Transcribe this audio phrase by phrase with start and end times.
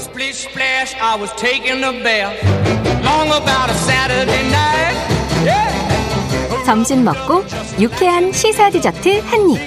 [0.00, 2.34] Splish splash, I was taking a bath.
[3.04, 4.96] Long about a Saturday night.
[5.44, 6.64] Yeah.
[6.64, 7.44] 점심 먹고
[7.78, 9.58] 유쾌한 시사 디저트 한 입.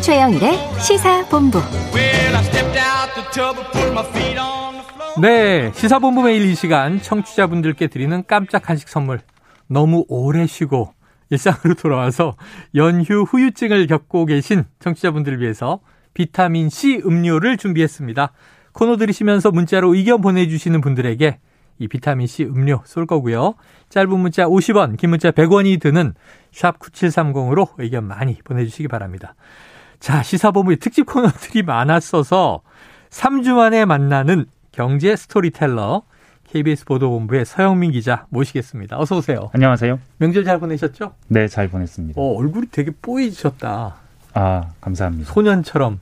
[0.00, 1.58] 최영일의 시사 본부.
[1.92, 5.20] Well, I stepped out the tub and put my feet on the floor.
[5.20, 9.20] 네, 시사본부 매일 이 시간 청취자분들께 드리는 깜짝 간식 선물.
[9.66, 10.94] 너무 오래 쉬고
[11.28, 12.36] 일상으로 돌아와서
[12.74, 15.80] 연휴 후유증을 겪고 계신 청취자분들을 위해서
[16.14, 18.32] 비타민 C 음료를 준비했습니다.
[18.76, 21.38] 코너 들으시면서 문자로 의견 보내주시는 분들에게
[21.78, 23.54] 이 비타민 C 음료 쏠 거고요.
[23.88, 26.12] 짧은 문자 50원, 긴 문자 100원이 드는
[26.52, 29.34] 샵 9730으로 의견 많이 보내주시기 바랍니다.
[29.98, 32.60] 자, 시사본부의 특집 코너들이 많았어서
[33.08, 36.02] 3주 만에 만나는 경제 storyteller
[36.44, 38.98] KBS 보도본부의 서영민 기자 모시겠습니다.
[38.98, 39.48] 어서 오세요.
[39.54, 39.98] 안녕하세요.
[40.18, 41.14] 명절 잘 보내셨죠?
[41.28, 42.20] 네, 잘 보냈습니다.
[42.20, 43.96] 어, 얼굴이 되게 뽀얘지셨다.
[44.34, 45.32] 아, 감사합니다.
[45.32, 45.98] 소년처럼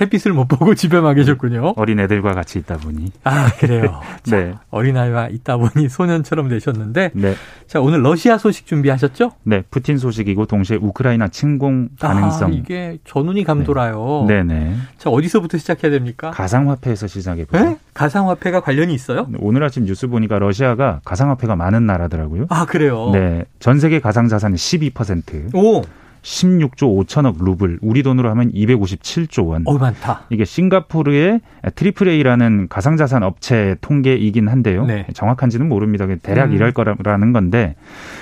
[0.00, 1.74] 햇빛을 못 보고 집에만 계셨군요.
[1.76, 3.10] 어린 애들과 같이 있다 보니.
[3.24, 4.00] 아, 그래요.
[4.22, 4.54] 자, 네.
[4.70, 7.34] 어린아이와 있다 보니 소년처럼 되셨는데 네.
[7.66, 9.32] 자, 오늘 러시아 소식 준비하셨죠?
[9.44, 12.50] 네, 푸틴 소식이고 동시에 우크라이나 침공 가능성.
[12.50, 14.24] 아, 이게 전운이 감돌아요.
[14.28, 14.74] 네, 네.
[14.98, 16.30] 자, 어디서부터 시작해야 됩니까?
[16.30, 17.64] 가상화폐에서 시작해 보죠.
[17.64, 17.76] 네?
[17.94, 19.28] 가상화폐가 관련이 있어요?
[19.40, 22.46] 오늘 아침 뉴스 보니까 러시아가 가상화폐가 많은 나라더라고요.
[22.48, 23.10] 아, 그래요?
[23.12, 25.82] 네, 전 세계 가상자산의 12%, 오,
[26.28, 29.62] 16조 5천억 루블, 우리 돈으로 하면 257조 원.
[29.64, 30.26] 어, 많다.
[30.28, 31.40] 이게 싱가포르의
[31.74, 34.84] Triple A라는 가상자산 업체 통계이긴 한데요.
[34.84, 35.06] 네.
[35.14, 36.06] 정확한지는 모릅니다.
[36.22, 36.52] 대략 음.
[36.54, 37.76] 이럴 거라는 건데,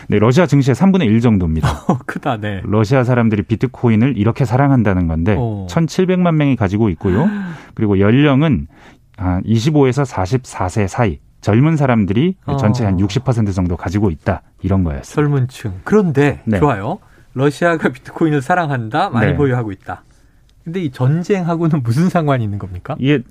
[0.09, 1.69] 네, 러시아 증시의 3분의 1 정도입니다.
[1.89, 2.61] 어, 크다, 네.
[2.65, 5.67] 러시아 사람들이 비트코인을 이렇게 사랑한다는 건데, 어.
[5.69, 7.29] 1,700만 명이 가지고 있고요.
[7.75, 8.69] 그리고 연령은
[9.17, 11.19] 한 25에서 44세 사이.
[11.41, 12.57] 젊은 사람들이 어.
[12.57, 14.43] 전체 한 60% 정도 가지고 있다.
[14.63, 15.15] 이런 거였어요.
[15.15, 15.75] 젊은 층.
[15.85, 16.59] 그런데 네.
[16.59, 16.99] 좋아요.
[17.37, 19.37] 러시아가 비트코인을 사랑한다, 많이 네.
[19.37, 20.03] 보유하고 있다.
[20.65, 22.97] 근데 이 전쟁하고는 무슨 상관이 있는 겁니까?
[22.99, 23.23] 이게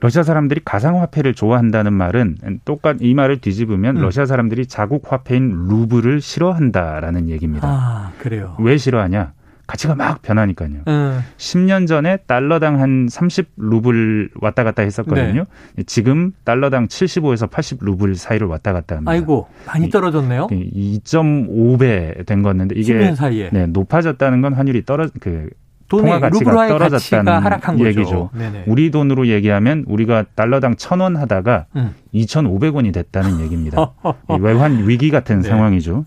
[0.00, 4.02] 러시아 사람들이 가상화폐를 좋아한다는 말은 똑같 이 말을 뒤집으면 음.
[4.02, 7.66] 러시아 사람들이 자국 화폐인 루블을 싫어한다라는 얘기입니다.
[7.66, 8.54] 아, 그래요.
[8.60, 9.32] 왜 싫어하냐?
[9.68, 10.70] 가치가 막 변하니까요.
[10.88, 15.44] 음, 10년 전에 달러당 한 30 루블 왔다 갔다 했었거든요.
[15.76, 15.82] 네.
[15.84, 19.12] 지금 달러당 75에서 80 루블 사이를 왔다 갔다 합니다.
[19.12, 20.46] 아이고, 많이 떨어졌네요.
[20.48, 23.50] 2.5배 된 거였는데 이게 10년 사이에.
[23.52, 25.50] 네, 높아졌다는 건 환율이 떨어 그
[25.96, 27.80] 가치가 루블화의 떨어졌다는 가치가 하락한.
[27.80, 28.30] 얘기죠.
[28.34, 28.64] 네네.
[28.66, 31.94] 우리 돈으로 얘기하면 우리가 달러당 1,000원 하다가 음.
[32.14, 33.92] 2,500원이 됐다는 얘기입니다.
[34.30, 35.48] 이 외환 위기 같은 네.
[35.48, 36.04] 상황이죠.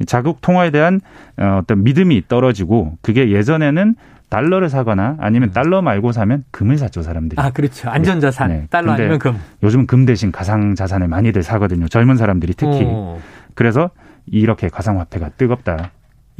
[0.00, 1.00] 이 자국 통화에 대한
[1.38, 3.94] 어, 어떤 믿음이 떨어지고 그게 예전에는
[4.28, 7.40] 달러를 사거나 아니면 달러 말고 사면 금을 샀죠 사람들이.
[7.40, 7.90] 아, 그렇죠.
[7.90, 8.48] 안전자산.
[8.48, 8.66] 네.
[8.70, 9.38] 달러 아니면 금.
[9.62, 11.86] 요즘은 금 대신 가상 자산을 많이들 사거든요.
[11.88, 12.84] 젊은 사람들이 특히.
[12.84, 13.20] 어.
[13.54, 13.90] 그래서
[14.26, 15.90] 이렇게 가상화폐가 뜨겁다.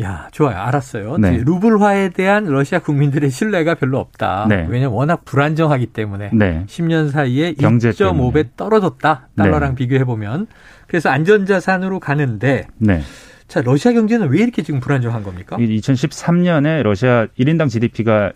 [0.00, 0.56] 야, 좋아요.
[0.56, 1.18] 알았어요.
[1.18, 1.42] 네.
[1.44, 4.46] 루블화에 대한 러시아 국민들의 신뢰가 별로 없다.
[4.48, 4.66] 네.
[4.68, 6.30] 왜냐면 워낙 불안정하기 때문에.
[6.32, 6.64] 네.
[6.66, 8.44] 10년 사이에 경제 2.5배 때문에.
[8.56, 9.28] 떨어졌다.
[9.36, 9.74] 달러랑 네.
[9.76, 10.46] 비교해 보면.
[10.86, 13.02] 그래서 안전자산으로 가는데 네.
[13.48, 15.56] 자, 러시아 경제는 왜 이렇게 지금 불안정한 겁니까?
[15.60, 18.32] 이 2013년에 러시아 1인당 GDP가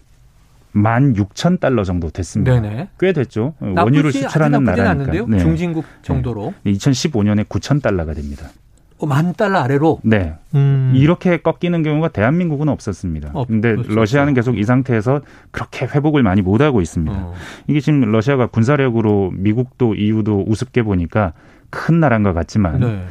[0.75, 2.61] 16,000달러 정도 됐습니다.
[2.61, 2.89] 네네.
[3.01, 3.55] 꽤 됐죠.
[3.61, 4.91] 원유를 수출하는 나라니까.
[4.91, 5.27] 않는데요.
[5.27, 5.39] 네.
[5.39, 6.53] 중진국 정도로.
[6.67, 8.49] 2015년에 9,000달러가 됩니다.
[8.99, 10.01] 어, 만 달러 아래로.
[10.03, 10.35] 네.
[10.55, 10.93] 음.
[10.95, 13.31] 이렇게 꺾이는 경우가 대한민국은 없었습니다.
[13.35, 13.95] 어, 근데 그렇죠.
[13.95, 15.21] 러시아는 계속 이 상태에서
[15.51, 17.15] 그렇게 회복을 많이 못 하고 있습니다.
[17.15, 17.35] 어.
[17.67, 21.33] 이게 지금 러시아가 군사력으로 미국도 EU도 우습게 보니까
[21.71, 23.05] 큰 나라인 것 같지만 네.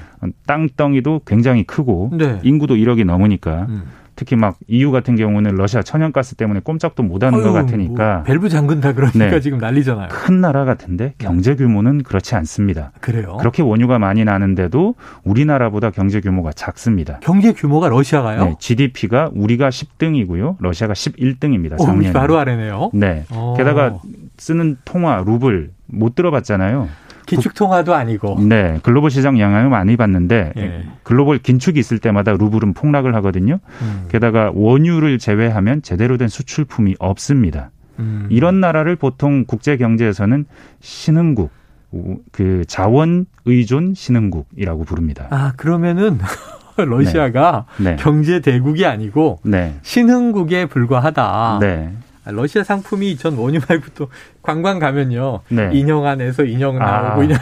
[0.48, 2.40] 땅덩이도 굉장히 크고 네.
[2.44, 3.84] 인구도 1억이 넘으니까 음.
[4.16, 8.94] 특히 막 EU 같은 경우는 러시아 천연가스 때문에 꼼짝도 못하는 것 같으니까 뭐 밸브 잠근다
[8.94, 9.40] 그러니까 네.
[9.42, 10.08] 지금 난리잖아요.
[10.10, 12.92] 큰 나라 같은데 경제 규모는 그렇지 않습니다.
[13.02, 13.38] 그래요.
[13.38, 17.20] 그렇게 원유가 많이 나는데도 우리나라보다 경제 규모가 작습니다.
[17.22, 18.44] 경제 규모가 러시아가요?
[18.46, 20.56] 네, GDP가 우리가 10등이고요.
[20.60, 21.80] 러시아가 11등입니다.
[21.80, 22.14] 오, 작년에.
[22.14, 22.92] 바로 아래네요.
[22.94, 23.26] 네.
[23.32, 23.54] 어.
[23.58, 24.00] 게다가
[24.38, 26.88] 쓰는 통화 루블 못 들어봤잖아요.
[27.26, 28.40] 기축통화도 아니고.
[28.42, 30.84] 네, 글로벌 시장 영향을 많이 받는데 예.
[31.04, 33.60] 글로벌 긴축이 있을 때마다 루블은 폭락을 하거든요.
[33.82, 34.06] 음.
[34.10, 37.72] 게다가 원유를 제외하면 제대로 된 수출품이 없습니다.
[38.00, 38.28] 음.
[38.30, 40.46] 이런 나라를 보통 국제 경제에서는
[40.82, 41.52] 신흥국,
[42.32, 45.28] 그 자원 의존 신흥국이라고 부릅니다.
[45.30, 46.20] 아 그러면은
[46.78, 47.96] 러시아가 네.
[47.98, 49.76] 경제 대국이 아니고 네.
[49.82, 51.60] 신흥국에 불과하다.
[52.26, 52.32] 네.
[52.32, 54.08] 아, 러시아 상품이 전 원유 말고 또
[54.42, 55.42] 관광 가면요.
[55.50, 55.70] 네.
[55.74, 57.38] 인형 안에서 인형 나오고 아, 인형.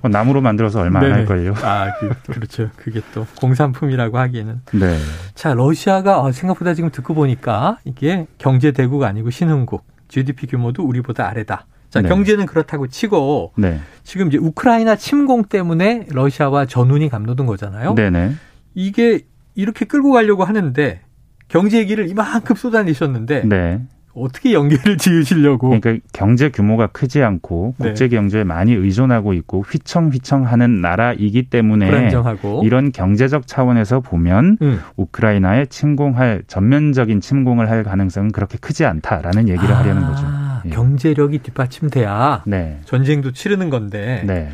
[0.00, 1.14] 뭐 나무로 만들어서 얼마 안 네네.
[1.18, 1.54] 할걸요.
[1.62, 2.70] 아 그, 그렇죠.
[2.76, 4.62] 그게 또 공산품이라고 하기에는.
[4.74, 4.98] 네.
[5.34, 9.84] 자 러시아가 어, 생각보다 지금 듣고 보니까 이게 경제 대국 아니고 신흥국.
[10.08, 11.66] GDP 규모도 우리보다 아래다.
[11.90, 12.08] 자 네.
[12.08, 13.80] 경제는 그렇다고 치고 네.
[14.04, 17.94] 지금 이제 우크라이나 침공 때문에 러시아와 전운이 감도된 거잖아요.
[17.94, 18.34] 네네.
[18.74, 19.20] 이게
[19.54, 21.00] 이렇게 끌고 가려고 하는데
[21.48, 23.80] 경제 얘기를 이만큼 쏟아내셨는데 네.
[24.14, 25.68] 어떻게 연계를 지으시려고?
[25.68, 27.88] 그러니까 경제 규모가 크지 않고 네.
[27.88, 32.62] 국제 경제에 많이 의존하고 있고 휘청휘청하는 나라이기 때문에 불안정하고.
[32.64, 34.80] 이런 경제적 차원에서 보면 음.
[34.96, 40.24] 우크라이나에 침공할 전면적인 침공을 할 가능성은 그렇게 크지 않다라는 얘기를 하려는 거죠.
[40.26, 40.70] 아, 예.
[40.70, 42.80] 경제력이 뒷받침돼야 네.
[42.84, 44.22] 전쟁도 치르는 건데.
[44.26, 44.48] 네.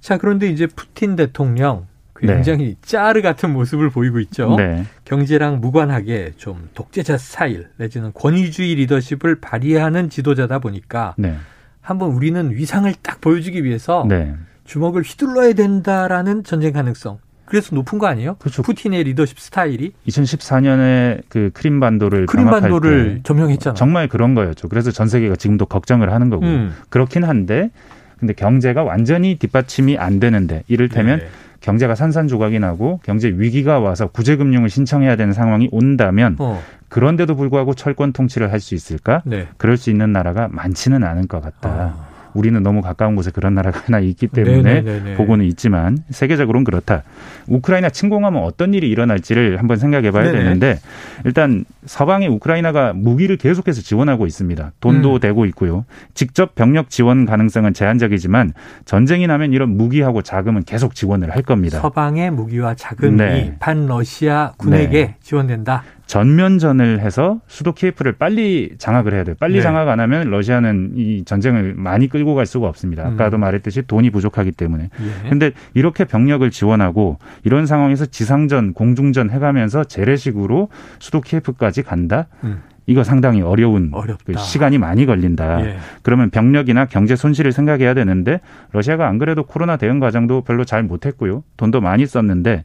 [0.00, 1.86] 자, 그런데 이제 푸틴 대통령
[2.26, 4.54] 굉장히 짜르 같은 모습을 보이고 있죠.
[4.56, 4.84] 네.
[5.04, 11.36] 경제랑 무관하게 좀 독재자 스타일 내지는 권위주의 리더십을 발휘하는 지도자다 보니까 네.
[11.80, 14.34] 한번 우리는 위상을 딱 보여주기 위해서 네.
[14.64, 17.18] 주먹을 휘둘러야 된다라는 전쟁 가능성.
[17.44, 18.36] 그래서 높은 거 아니에요?
[18.36, 18.62] 그렇죠.
[18.62, 23.74] 푸틴의 리더십 스타일이 2014년에 그 크림 반도를 병합할 크림 반도를 때 점령했잖아요.
[23.74, 24.68] 정말 그런 거였죠.
[24.68, 26.74] 그래서 전 세계가 지금도 걱정을 하는 거고 음.
[26.88, 27.70] 그렇긴 한데
[28.18, 31.28] 근데 경제가 완전히 뒷받침이 안 되는데 이를테면 네.
[31.62, 38.12] 경제가 산산조각이 나고 경제 위기가 와서 구제금융을 신청해야 되는 상황이 온다면 어, 그런데도 불구하고 철권
[38.12, 39.22] 통치를 할 수 있을까?
[39.24, 39.48] 네.
[39.56, 41.68] 그럴 수 있는 나라가 많지는 않을 것 같다.
[41.68, 42.11] 아.
[42.34, 45.14] 우리는 너무 가까운 곳에 그런 나라가 하나 있기 때문에 네네네네.
[45.16, 47.02] 보고는 있지만 세계적으로는 그렇다.
[47.46, 50.38] 우크라이나 침공하면 어떤 일이 일어날지를 한번 생각해 봐야 네네.
[50.38, 50.78] 되는데
[51.24, 54.72] 일단 서방에 우크라이나가 무기를 계속해서 지원하고 있습니다.
[54.80, 55.20] 돈도 음.
[55.20, 55.84] 되고 있고요.
[56.14, 58.52] 직접 병력 지원 가능성은 제한적이지만
[58.84, 61.80] 전쟁이 나면 이런 무기하고 자금은 계속 지원을 할 겁니다.
[61.80, 63.56] 서방의 무기와 자금이 네.
[63.58, 65.82] 반 러시아 군에게 지원된다.
[66.12, 69.34] 전면전을 해서 수도 키예프를 빨리 장악을 해야 돼요.
[69.40, 69.60] 빨리 네.
[69.62, 73.06] 장악 안 하면 러시아는 이 전쟁을 많이 끌고 갈 수가 없습니다.
[73.06, 73.40] 아까도 음.
[73.40, 74.90] 말했듯이 돈이 부족하기 때문에.
[75.00, 75.28] 예.
[75.30, 80.68] 근데 이렇게 병력을 지원하고 이런 상황에서 지상전, 공중전 해가면서 재래식으로
[80.98, 82.26] 수도 키예프까지 간다?
[82.44, 82.60] 음.
[82.84, 84.24] 이거 상당히 어려운 어렵다.
[84.26, 85.64] 그 시간이 많이 걸린다.
[85.64, 85.76] 예.
[86.02, 88.40] 그러면 병력이나 경제 손실을 생각해야 되는데
[88.72, 91.42] 러시아가 안 그래도 코로나 대응 과정도 별로 잘 못했고요.
[91.56, 92.64] 돈도 많이 썼는데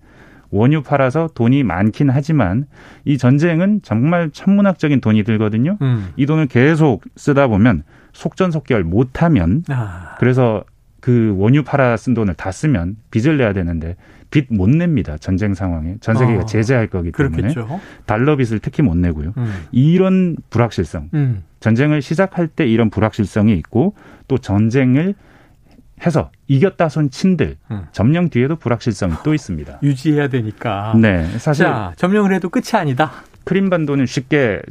[0.51, 2.65] 원유 팔아서 돈이 많긴 하지만
[3.05, 5.77] 이 전쟁은 정말 천문학적인 돈이 들거든요.
[5.81, 6.09] 음.
[6.15, 7.83] 이 돈을 계속 쓰다 보면
[8.13, 10.15] 속전속결 못하면 아.
[10.19, 10.63] 그래서
[10.99, 13.95] 그 원유 팔아 쓴 돈을 다 쓰면 빚을 내야 되는데
[14.29, 15.17] 빚 못 냅니다.
[15.17, 17.79] 전쟁 상황에 전 세계가 어, 제재할 거기 때문에 그렇겠죠.
[18.05, 19.33] 달러 빚을 특히 못 내고요.
[19.37, 19.53] 음.
[19.71, 21.43] 이런 불확실성 음.
[21.59, 23.95] 전쟁을 시작할 때 이런 불확실성이 있고
[24.27, 25.15] 또 전쟁을
[26.05, 27.87] 해서 이겼다 손 친들 음.
[27.91, 29.79] 점령 뒤에도 불확실성이 또 있습니다.
[29.83, 30.93] 유지해야 되니까.
[30.95, 33.11] 네, 사실 자, 점령을 해도 끝이 아니다.
[33.45, 34.61] 크림반도는 쉽게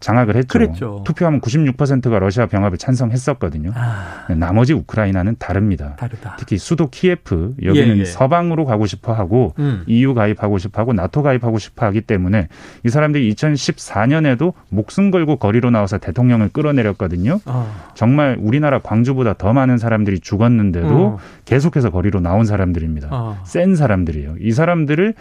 [0.00, 0.58] 장악을 했죠.
[0.58, 1.02] 그랬죠.
[1.04, 3.72] 투표하면 96%가 러시아 병합을 찬성했었거든요.
[3.74, 5.96] 아, 나머지 우크라이나는 다릅니다.
[5.96, 6.36] 다르다.
[6.38, 8.04] 특히 수도 키예프 여기는 예, 예.
[8.04, 9.82] 서방으로 가고 싶어 하고 음.
[9.86, 12.48] EU 가입하고 싶어 하고 나토 가입하고 싶어 하기 때문에
[12.84, 17.40] 이 사람들이 2014년에도 목숨 걸고 거리로 나와서 대통령을 끌어내렸거든요.
[17.46, 17.74] 어.
[17.94, 21.18] 정말 우리나라 광주보다 더 많은 사람들이 죽었는데도 어.
[21.44, 23.08] 계속해서 거리로 나온 사람들입니다.
[23.10, 23.38] 어.
[23.44, 24.36] 센 사람들이에요.
[24.40, 25.14] 이 사람들을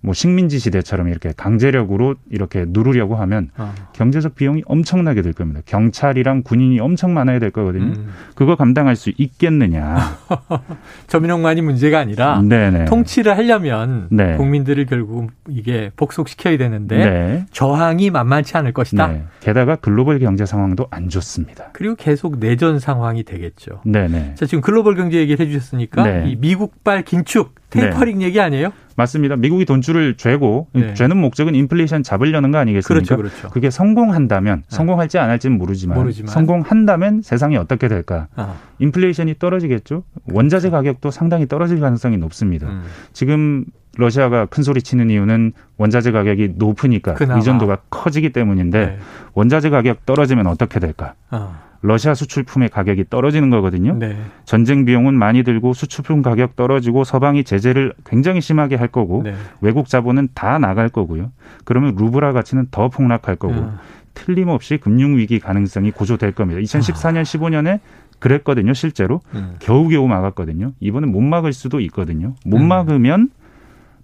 [0.00, 3.74] 뭐 식민지 시대처럼 이렇게 강제력으로 이렇게 누르려고 하면 어.
[3.94, 5.60] 경제적 비용이 엄청나게 될 겁니다.
[5.66, 7.84] 경찰이랑 군인이 엄청 많아야 될 거거든요.
[7.84, 8.08] 음.
[8.34, 10.18] 그거 감당할 수 있겠느냐.
[11.08, 12.84] 점령만이 문제가 아니라 네네.
[12.84, 14.36] 통치를 하려면 네.
[14.36, 17.46] 국민들을 결국 이게 복속시켜야 되는데 네.
[17.50, 19.08] 저항이 만만치 않을 것이다.
[19.08, 19.24] 네.
[19.40, 21.70] 게다가 글로벌 경제 상황도 안 좋습니다.
[21.72, 23.80] 그리고 계속 내전 상황이 되겠죠.
[23.84, 24.34] 네네.
[24.36, 26.24] 자, 지금 글로벌 경제 얘기를 해주셨으니까 네.
[26.28, 28.72] 이 미국발 긴축 테이퍼링 얘기 아니에요?
[28.96, 29.36] 맞습니다.
[29.36, 30.94] 미국이 돈줄을 죄고 네.
[30.94, 33.16] 죄는 목적은 인플레이션 잡으려는 거 아니겠습니까?
[33.16, 33.50] 그렇죠, 그렇죠.
[33.50, 34.64] 그게 성공한다면 네.
[34.68, 36.32] 성공할지 안 할지는 모르지만, 모르지만.
[36.32, 38.26] 성공한다면 세상이 어떻게 될까?
[38.34, 40.02] 아, 인플레이션이 떨어지겠죠.
[40.32, 42.66] 원자재 가격도 상당히 떨어질 가능성이 높습니다.
[42.68, 42.82] 음.
[43.12, 43.64] 지금
[43.96, 47.38] 러시아가 큰 소리 치는 이유는 원자재 가격이 높으니까 그나마.
[47.38, 48.98] 의존도가 커지기 때문인데 네.
[49.34, 51.14] 원자재 가격 떨어지면 어떻게 될까?
[51.30, 53.96] 아, 러시아 수출품의 가격이 떨어지는 거거든요.
[53.98, 54.16] 네.
[54.44, 59.34] 전쟁 비용은 많이 들고 수출품 가격 떨어지고 서방이 제재를 굉장히 심하게 할 거고 네.
[59.60, 61.30] 외국 자본은 다 나갈 거고요.
[61.64, 63.78] 그러면 루브라 가치는 더 폭락할 거고 아,
[64.14, 66.60] 틀림없이 금융 위기 가능성이 고조될 겁니다.
[66.60, 67.80] 2014년 15년에
[68.18, 69.20] 그랬거든요, 실제로.
[69.34, 69.54] 음.
[69.60, 70.72] 겨우겨우 막았거든요.
[70.80, 72.34] 이번엔 못 막을 수도 있거든요.
[72.44, 72.66] 못 음.
[72.66, 73.30] 막으면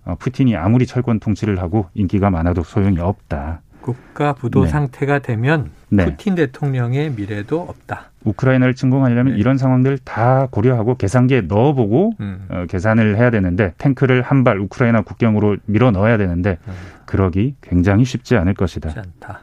[0.04, 3.62] 어, 푸틴이 아무리 철권 통치를 하고 인기가 많아도 소용이 없다.
[3.84, 4.70] 국가 부도 네.
[4.70, 6.06] 상태가 되면 네.
[6.06, 8.10] 푸틴 대통령의 미래도 없다.
[8.24, 9.38] 우크라이나를 침공하려면 네.
[9.38, 12.46] 이런 상황들 다 고려하고 계산기에 넣어보고 음.
[12.48, 16.72] 어, 계산을 해야 되는데 탱크를 한 발 우크라이나 국경으로 밀어 넣어야 되는데 음.
[17.06, 18.88] 그러기 굉장히 쉽지 않을 것이다.
[18.90, 19.40] 쉽지 않다.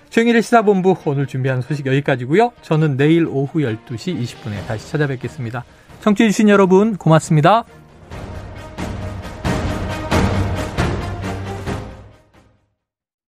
[0.09, 2.51] 최영일의 시사본부 오늘 준비한 소식 여기까지고요.
[2.61, 5.63] 저는 내일 오후 12시 20분에 다시 찾아뵙겠습니다.
[6.01, 7.63] 청취해주신 여러분 고맙습니다.